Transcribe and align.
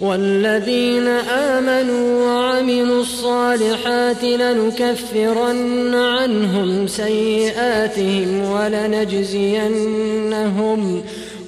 والذين 0.00 1.06
آمنوا 1.28 2.26
وعملوا 2.26 3.00
الصالحات 3.00 4.24
لنكفرن 4.24 5.94
عنهم 5.94 6.86
سيئاتهم 6.86 8.50
ولنجزينهم 8.50 9.74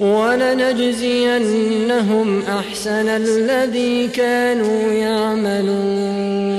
ولنجزينهم 0.00 1.28
أحسن 2.42 3.08
الذي 3.08 4.08
كانوا 4.08 4.92
يعملون. 4.92 6.56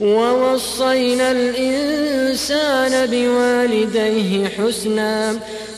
ووصينا 0.00 1.30
الإنسان 1.32 3.06
بوالديه 3.06 4.48
حسنا 4.48 5.36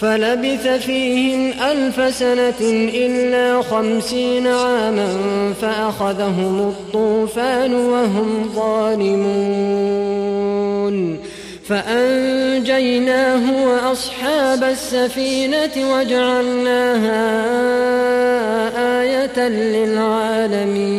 فلبث 0.00 0.66
فيهم 0.68 1.52
ألف 1.62 2.14
سنة 2.14 2.60
إلا 2.94 3.62
خمسين 3.62 4.46
عاما 4.46 5.08
فأخذهم 5.60 6.68
الطوفان 6.68 7.74
وهم 7.74 8.50
ظالمون 8.54 9.78
فأنجيناه 11.68 13.66
وأصحاب 13.66 14.64
السفينة 14.64 15.92
وجعلناها 15.92 17.48
آية 19.00 19.48
للعالمين 19.48 20.98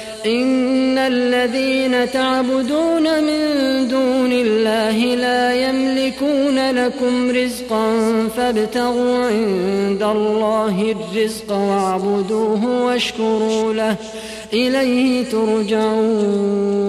إن 0.25 0.97
الذين 0.97 2.11
تعبدون 2.11 3.23
من 3.23 3.41
دون 3.87 4.31
الله 4.31 5.15
لا 5.15 5.69
يملكون 5.69 6.71
لكم 6.71 7.31
رزقا 7.31 7.93
فابتغوا 8.37 9.25
عند 9.25 10.03
الله 10.03 10.95
الرزق 10.95 11.51
واعبدوه 11.51 12.85
واشكروا 12.85 13.73
له 13.73 13.95
إليه 14.53 15.25
ترجعون. 15.25 16.81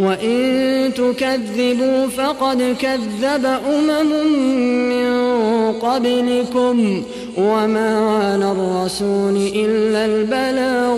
وإن 0.00 0.92
تكذبوا 0.94 2.06
فقد 2.06 2.76
كذب 2.80 3.46
أمم 3.74 4.12
من 4.88 5.10
قبلكم 5.72 7.02
وما 7.38 7.98
على 7.98 8.52
الرسول 8.52 9.36
إلا 9.54 10.04
البلاغ 10.04 10.89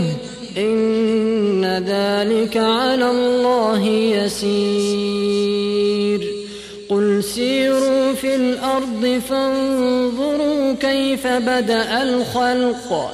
إن 0.57 1.65
ذلك 1.65 2.57
على 2.57 3.11
الله 3.11 3.85
يسير. 3.87 5.39
قل 6.89 7.23
سيروا 7.23 8.13
في 8.13 8.35
الأرض 8.35 9.21
فانظروا 9.29 10.73
كيف 10.73 11.27
بدأ 11.27 12.03
الخلق. 12.03 13.13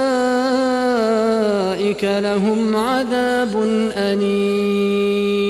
لهم 2.03 2.75
عذاب 2.75 3.63
أليم. 3.97 5.41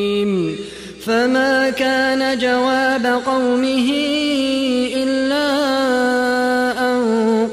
فما 1.05 1.69
كان 1.69 2.38
جواب 2.38 3.21
قومه 3.25 3.91
إلا 4.95 5.47
أن 6.91 7.01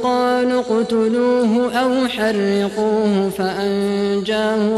قالوا 0.03 0.61
اقتلوه 0.61 1.73
أو 1.75 2.09
حرقوه 2.09 3.31
فأنجاه 3.39 4.78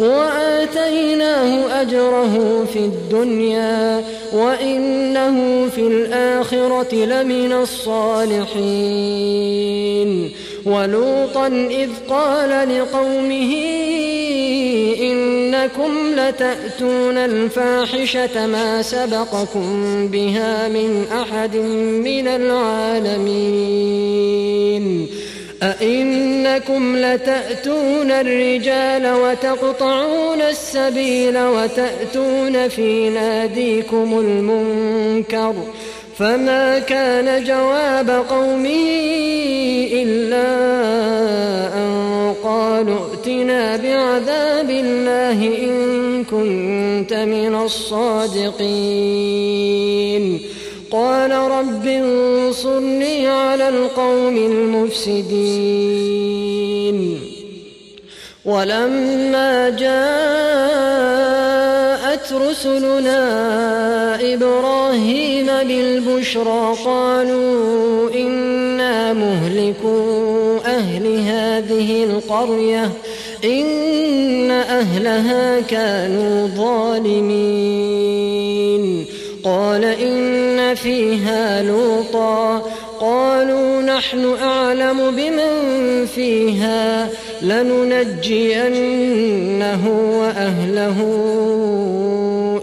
وآتيناه 0.00 1.80
أجره 1.82 2.64
في 2.72 2.78
الدنيا 2.78 4.04
وإنه 4.32 5.68
في 5.74 5.80
الآخرة 5.80 6.94
لمن 6.94 7.52
الصالحين. 7.52 8.90
ولوطا 10.66 11.46
إذ 11.70 11.88
قال 12.08 12.68
لقومه 12.78 13.54
إنكم 15.00 15.92
لتأتون 16.16 17.16
الفاحشة 17.16 18.46
ما 18.46 18.82
سبقكم 18.82 20.08
بها 20.08 20.68
من 20.68 21.06
أحد 21.12 21.56
من 22.06 22.28
العالمين. 22.28 23.60
أئنكم 25.62 26.96
لتأتون 26.96 28.10
الرجال 28.10 29.12
وتقطعون 29.12 30.40
السبيل 30.40 31.38
وتأتون 31.38 32.68
في 32.68 33.10
ناديكم 33.10 34.18
المنكر 34.18 35.54
فما 36.18 36.78
كان 36.78 37.44
جواب 37.44 38.10
قومه 38.10 38.86
إلا 39.92 40.46
أن 41.76 42.34
قالوا 42.42 42.98
ائتنا 43.10 43.76
بعذاب 43.76 44.70
الله 44.70 45.46
إن 45.46 46.24
كنت 46.24 47.12
من 47.14 47.54
الصادقين 47.54 48.60
قال 50.92 51.30
رب 51.30 51.86
انصرني 51.86 53.28
على 53.28 53.68
القوم 53.68 54.36
المفسدين. 54.36 55.70
ولما 58.44 59.68
جاءت 59.68 59.90
رسلنا 62.32 63.20
إبراهيم 64.34 65.46
بالبشرى 65.46 66.76
قالوا 66.84 68.10
إنا 68.14 69.12
مهلكوا 69.12 70.58
أهل 70.66 71.06
هذه 71.18 72.04
القرية 72.04 72.90
إن 73.44 74.50
أهلها 74.50 75.60
كانوا 75.60 76.46
ظالمين. 76.46 77.99
فيها 80.74 81.62
لوطا 81.62 82.62
قالوا 83.00 83.82
نحن 83.82 84.34
أعلم 84.42 85.10
بمن 85.10 86.06
فيها 86.14 87.08
لننجينه 87.42 88.70
وأهله 90.20 90.96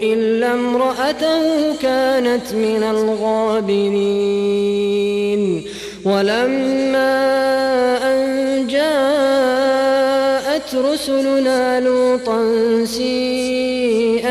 إلا 0.02 0.52
امرأته 0.52 1.76
كانت 1.82 2.52
من 2.54 2.82
الغابرين 2.82 4.38
ولما 6.04 7.18
أن 8.02 8.66
جاءت 8.66 9.58
رسلنا 10.74 11.80
لوطا 11.80 12.38
سيء 12.84 13.27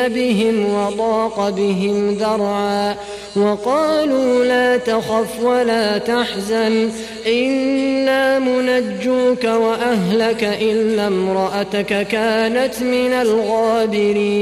بهم 0.08 0.74
وضاق 0.74 1.50
بهم 1.50 2.14
ذرعا 2.14 2.96
وقالوا 3.36 4.46
لا 4.46 4.78
تخف 4.78 5.44
ولا 5.44 5.98
تحزن 5.98 6.90
إنا 7.28 8.40
منجوك 8.40 9.44
وأهلك 9.44 10.44
إلا 10.62 11.08
امرأتك 11.08 12.08
كانت 12.08 12.82
من 12.82 13.14
الغابرين 13.14 14.38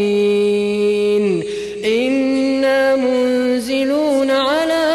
إنا 1.85 2.95
منزلون 2.95 4.31
على 4.31 4.94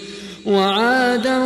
وعادا 0.45 1.37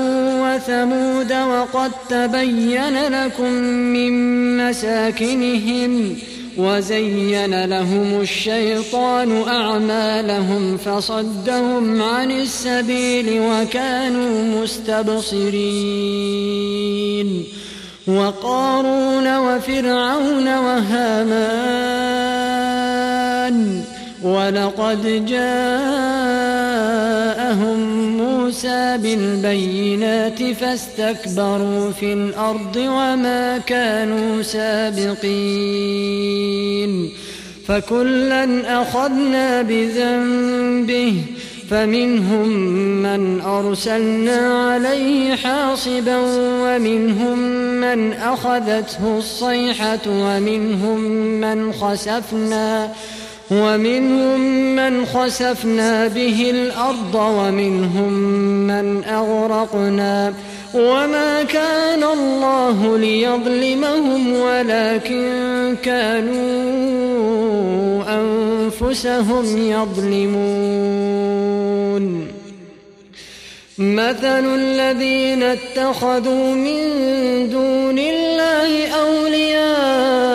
وثمود 0.41 1.33
وقد 1.33 1.91
تبين 2.09 3.07
لكم 3.07 3.51
من 3.93 4.13
مساكنهم 4.57 6.15
وزين 6.57 7.65
لهم 7.65 8.21
الشيطان 8.21 9.43
أعمالهم 9.47 10.77
فصدهم 10.77 12.01
عن 12.01 12.31
السبيل 12.31 13.41
وكانوا 13.41 14.61
مستبصرين 14.61 15.95
وقارون 18.07 19.37
وفرعون 19.37 20.57
وهامان 20.57 22.05
ولقد 24.23 25.25
جاءهم 26.85 27.79
موسى 28.17 28.97
بالبينات 28.97 30.43
فاستكبروا 30.43 31.91
في 31.91 32.13
الأرض 32.13 32.75
وما 32.75 33.57
كانوا 33.57 34.41
سابقين 34.41 35.25
فكلا 37.67 38.81
أخذنا 38.81 39.61
بذنبه 39.61 41.21
فمنهم 41.69 42.47
من 43.03 43.41
أرسلنا 43.41 44.69
عليه 44.69 45.35
حاصبا 45.35 46.17
ومنهم 46.61 47.39
من 47.81 48.13
أخذته 48.13 49.17
الصيحة 49.17 49.99
ومنهم 50.07 50.99
من 51.41 51.73
خسفنا 51.73 52.93
ومنهم 53.51 54.39
من 54.75 55.05
خسفنا 55.05 56.07
به 56.07 56.51
الأرض 56.51 57.15
ومنهم 57.15 58.13
من 58.67 59.03
أغرقنا 59.03 60.33
وما 60.73 61.43
كان 61.43 62.03
الله 62.03 62.97
ليظلمهم 62.97 64.35
ولكن 64.35 65.75
كانوا 65.83 66.45
أنفسهم 68.19 69.71
يظلمون. 69.71 71.15
مثل 73.77 74.55
الذين 74.55 75.43
اتخذوا 75.43 76.55
من 76.55 76.79
دون 77.49 77.99
الله 77.99 78.87
أولياء 78.87 80.34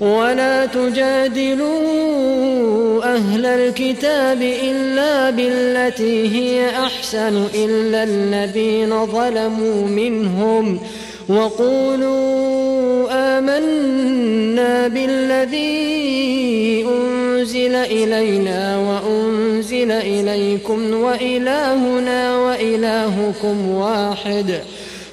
ولا 0.00 0.66
تجادلوا 0.66 1.76
أهل 3.04 3.46
الكتاب 3.46 4.42
إلا 4.42 5.30
بالتي 5.30 6.28
هي 6.28 6.70
أحسن 6.70 7.46
إلا 7.54 8.02
الذين 8.02 9.06
ظلموا 9.06 9.88
منهم 9.88 10.80
وقولوا 11.28 13.06
آمنا 13.10 14.88
بالذي 14.88 15.76
أنزل 16.88 17.74
إلينا 17.74 18.78
وأنزل 18.78 19.90
إليكم 19.90 20.94
وإلهنا 20.94 22.36
وإلهكم 22.38 23.68
واحد 23.68 24.60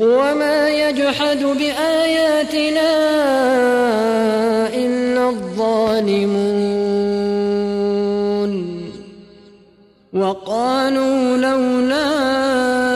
وما 0.00 0.68
يجحد 0.68 1.44
بآياتنا 1.44 2.92
إلا 4.74 5.28
الظالمون. 5.28 6.66
وقالوا 10.12 11.36
لولا 11.36 12.95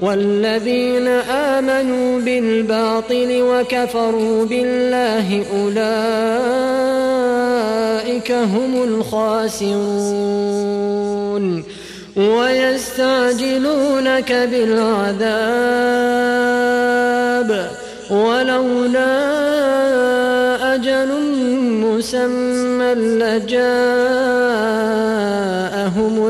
والذين 0.00 1.06
آمنوا 1.30 2.20
بالباطل 2.20 3.42
وكفروا 3.42 4.44
بالله 4.44 5.44
أولئك 5.60 5.92
هم 8.32 8.82
الخاسرون 8.82 10.26
ويستعجلونك 12.16 13.72
بالعذاب 14.32 15.56
ولولا 18.10 19.16
أجل 20.74 21.08
مسمى 21.82 22.94
لجاءهم 22.94 24.36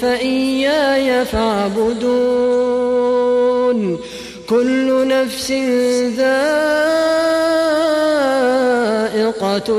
فإياي 0.00 1.24
فاعبدون 1.24 2.52
كل 4.48 5.08
نفس 5.08 5.50
ذائقة 6.16 6.60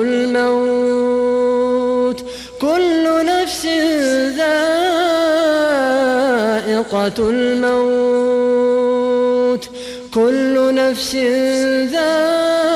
الموت 0.01 1.43
كل 2.62 3.25
نفس 3.25 3.65
ذائقة 4.38 4.84
الموت 7.29 8.34
كل 10.13 10.75
نفس 10.75 11.15
ذائقة 11.95 12.73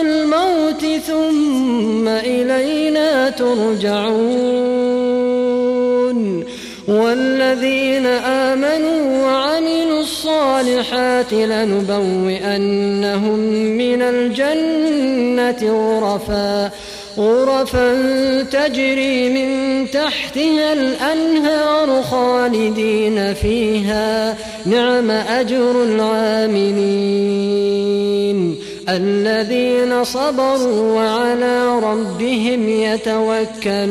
الموت 0.00 0.84
ثم 1.06 2.08
إلينا 2.08 3.30
ترجعون 3.30 4.69
والذين 7.50 8.06
آمنوا 8.06 9.24
وعملوا 9.24 10.00
الصالحات 10.00 11.32
لنبوئنهم 11.32 13.38
من 13.78 14.02
الجنة 14.02 15.62
غرفا 15.62 16.70
غرفا 17.16 18.02
تجري 18.42 19.28
من 19.28 19.90
تحتها 19.90 20.72
الأنهار 20.72 22.02
خالدين 22.02 23.34
فيها. 23.34 24.36
نعم 24.66 25.10
أجر 25.10 25.84
العاملين. 25.84 27.50
الذين 28.88 30.04
صبروا 30.04 30.92
وعلى 30.92 31.78
ربهم 31.78 32.68
يتوكلون. 32.68 33.90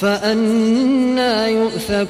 فأنا 0.00 1.48
يؤفكون. 1.48 2.08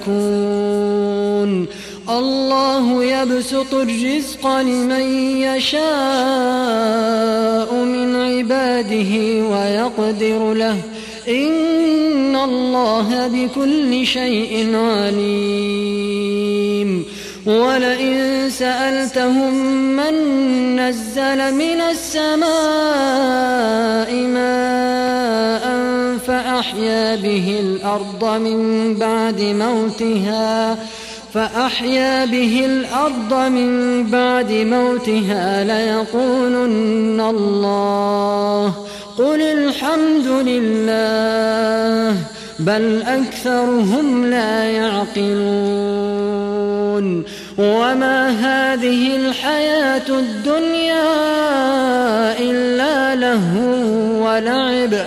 الله 2.10 3.04
يبسط 3.04 3.74
الرزق 3.74 4.46
لمن 4.46 5.00
يشاء 5.40 5.78
من 7.74 8.16
عباده 8.16 9.42
ويقدر 9.50 10.54
له. 10.54 10.76
إن 11.28 12.36
الله 12.36 13.26
بكل 13.26 14.06
شيء 14.06 14.76
عليم. 14.76 16.38
ولئن 17.46 18.50
سألتهم 18.50 19.54
من 19.96 20.14
نزل 20.76 21.54
من 21.54 21.80
السماء 21.90 22.48
ماء 24.14 25.17
فأحيا 26.58 27.14
به 27.14 27.56
الأرض 27.60 28.24
من 28.40 28.94
بعد 28.94 29.40
موتها 29.40 30.76
فأحيا 31.34 32.24
به 32.24 32.62
الأرض 32.66 33.34
من 33.50 34.02
بعد 34.10 34.52
موتها 34.52 35.64
ليقولن 35.64 37.20
الله 37.20 38.72
قل 39.18 39.42
الحمد 39.42 40.26
لله 40.26 42.16
بل 42.58 43.02
أكثرهم 43.02 44.26
لا 44.26 44.64
يعقلون. 44.64 46.18
وما 47.58 48.28
هذه 48.28 49.16
الحياة 49.16 50.08
الدنيا 50.08 51.08
إلا 52.38 53.14
له 53.14 53.42
ولعب. 54.22 55.06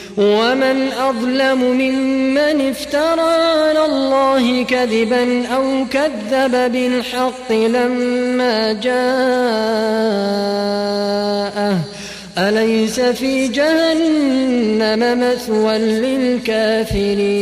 ومن 0.17 0.91
أظلم 0.91 1.61
ممن 1.61 2.69
افترى 2.69 3.31
على 3.31 3.85
الله 3.85 4.63
كذبا 4.63 5.47
أو 5.47 5.85
كذب 5.91 6.71
بالحق 6.71 7.51
لما 7.51 8.73
جاءه 8.73 10.11
أليس 12.37 12.99
في 12.99 13.47
جهنم 13.47 15.19
مثوى 15.19 15.77
للكافرين 15.77 17.41